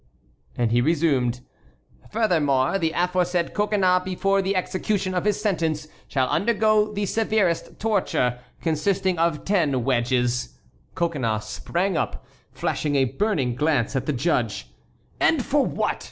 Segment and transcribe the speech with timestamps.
[0.57, 1.41] And he resumed:
[2.09, 8.39] "Furthermore, the aforesaid Coconnas before the execution of his sentence shall undergo the severest torture,
[8.61, 10.57] consisting of ten wedges"—
[10.95, 14.71] Coconnas sprang up, flashing a burning glance at the judge.
[15.19, 15.99] "And for what?"